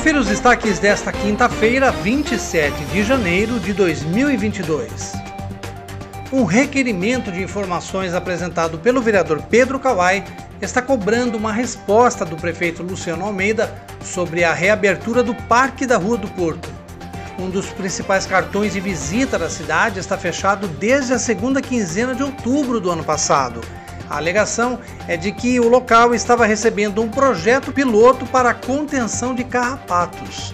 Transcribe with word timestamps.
Confira 0.00 0.18
os 0.18 0.28
destaques 0.28 0.78
desta 0.78 1.12
quinta-feira, 1.12 1.90
27 1.90 2.86
de 2.86 3.02
janeiro 3.02 3.60
de 3.60 3.74
2022. 3.74 5.12
Um 6.32 6.44
requerimento 6.44 7.30
de 7.30 7.42
informações 7.42 8.14
apresentado 8.14 8.78
pelo 8.78 9.02
vereador 9.02 9.42
Pedro 9.42 9.78
Kawai 9.78 10.24
está 10.58 10.80
cobrando 10.80 11.36
uma 11.36 11.52
resposta 11.52 12.24
do 12.24 12.34
prefeito 12.34 12.82
Luciano 12.82 13.26
Almeida 13.26 13.70
sobre 14.02 14.42
a 14.42 14.54
reabertura 14.54 15.22
do 15.22 15.34
Parque 15.34 15.84
da 15.84 15.98
Rua 15.98 16.16
do 16.16 16.28
Porto. 16.28 16.70
Um 17.38 17.50
dos 17.50 17.66
principais 17.66 18.24
cartões 18.24 18.72
de 18.72 18.80
visita 18.80 19.38
da 19.38 19.50
cidade 19.50 20.00
está 20.00 20.16
fechado 20.16 20.66
desde 20.66 21.12
a 21.12 21.18
segunda 21.18 21.60
quinzena 21.60 22.14
de 22.14 22.22
outubro 22.22 22.80
do 22.80 22.90
ano 22.90 23.04
passado 23.04 23.60
a 24.10 24.16
alegação 24.16 24.80
é 25.06 25.16
de 25.16 25.30
que 25.30 25.60
o 25.60 25.68
local 25.68 26.12
estava 26.12 26.44
recebendo 26.44 27.00
um 27.00 27.08
projeto 27.08 27.72
piloto 27.72 28.26
para 28.26 28.50
a 28.50 28.54
contenção 28.54 29.32
de 29.36 29.44
carrapatos. 29.44 30.52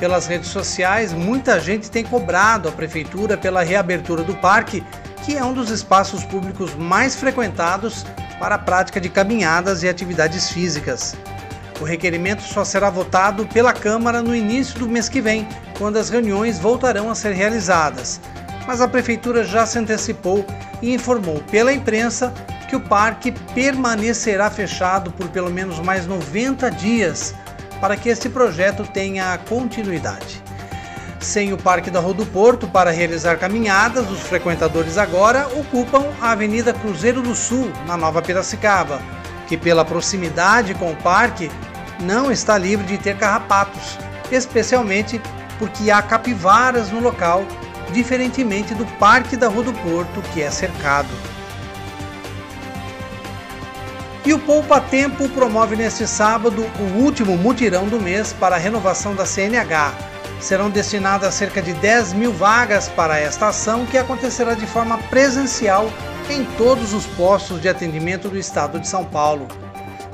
Pelas 0.00 0.26
redes 0.26 0.48
sociais, 0.48 1.12
muita 1.12 1.60
gente 1.60 1.88
tem 1.88 2.04
cobrado 2.04 2.68
a 2.68 2.72
prefeitura 2.72 3.36
pela 3.36 3.62
reabertura 3.62 4.24
do 4.24 4.34
parque, 4.34 4.84
que 5.24 5.36
é 5.36 5.44
um 5.44 5.54
dos 5.54 5.70
espaços 5.70 6.24
públicos 6.24 6.74
mais 6.74 7.14
frequentados 7.14 8.04
para 8.40 8.56
a 8.56 8.58
prática 8.58 9.00
de 9.00 9.08
caminhadas 9.08 9.84
e 9.84 9.88
atividades 9.88 10.50
físicas. 10.50 11.14
O 11.80 11.84
requerimento 11.84 12.42
só 12.42 12.64
será 12.64 12.90
votado 12.90 13.46
pela 13.46 13.72
Câmara 13.72 14.20
no 14.20 14.34
início 14.34 14.78
do 14.80 14.88
mês 14.88 15.08
que 15.08 15.20
vem, 15.20 15.46
quando 15.78 15.96
as 15.96 16.10
reuniões 16.10 16.58
voltarão 16.58 17.08
a 17.08 17.14
ser 17.14 17.32
realizadas. 17.32 18.20
Mas 18.66 18.80
a 18.80 18.88
Prefeitura 18.88 19.44
já 19.44 19.64
se 19.64 19.78
antecipou 19.78 20.44
e 20.82 20.92
informou 20.92 21.40
pela 21.50 21.72
imprensa 21.72 22.34
que 22.68 22.76
o 22.76 22.80
parque 22.80 23.32
permanecerá 23.54 24.50
fechado 24.50 25.10
por 25.12 25.28
pelo 25.28 25.50
menos 25.50 25.78
mais 25.78 26.06
90 26.06 26.70
dias 26.70 27.34
para 27.80 27.96
que 27.96 28.08
este 28.08 28.28
projeto 28.28 28.84
tenha 28.84 29.38
continuidade. 29.48 30.42
Sem 31.20 31.52
o 31.52 31.56
Parque 31.56 31.90
da 31.90 32.00
Rua 32.00 32.14
do 32.14 32.26
Porto 32.26 32.68
para 32.68 32.90
realizar 32.90 33.38
caminhadas, 33.38 34.10
os 34.10 34.20
frequentadores 34.20 34.98
agora 34.98 35.48
ocupam 35.48 36.04
a 36.20 36.30
Avenida 36.30 36.72
Cruzeiro 36.72 37.22
do 37.22 37.34
Sul, 37.34 37.70
na 37.86 37.96
Nova 37.96 38.22
Piracicaba, 38.22 39.00
que 39.48 39.56
pela 39.56 39.84
proximidade 39.84 40.74
com 40.74 40.92
o 40.92 40.96
parque 40.96 41.50
não 42.00 42.30
está 42.30 42.58
livre 42.58 42.86
de 42.86 42.98
ter 42.98 43.16
carrapatos, 43.16 43.98
especialmente 44.30 45.20
porque 45.58 45.90
há 45.90 46.02
capivaras 46.02 46.90
no 46.90 47.00
local, 47.00 47.44
diferentemente 47.92 48.74
do 48.74 48.84
Parque 48.98 49.36
da 49.36 49.48
Rua 49.48 49.64
do 49.64 49.72
Porto, 49.72 50.22
que 50.32 50.42
é 50.42 50.50
cercado. 50.50 51.08
E 54.26 54.34
o 54.34 54.40
Poupa 54.40 54.80
Tempo 54.80 55.28
promove 55.28 55.76
neste 55.76 56.04
sábado 56.04 56.66
o 56.80 56.98
último 56.98 57.36
mutirão 57.36 57.86
do 57.86 58.00
mês 58.00 58.32
para 58.32 58.56
a 58.56 58.58
renovação 58.58 59.14
da 59.14 59.24
CNH. 59.24 59.94
Serão 60.40 60.68
destinadas 60.68 61.32
cerca 61.32 61.62
de 61.62 61.72
10 61.74 62.12
mil 62.14 62.32
vagas 62.32 62.88
para 62.88 63.20
esta 63.20 63.46
ação 63.46 63.86
que 63.86 63.96
acontecerá 63.96 64.54
de 64.54 64.66
forma 64.66 64.98
presencial 64.98 65.88
em 66.28 66.44
todos 66.58 66.92
os 66.92 67.06
postos 67.06 67.60
de 67.62 67.68
atendimento 67.68 68.28
do 68.28 68.36
estado 68.36 68.80
de 68.80 68.88
São 68.88 69.04
Paulo. 69.04 69.46